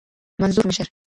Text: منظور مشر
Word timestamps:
منظور 0.41 0.67
مشر 0.67 0.91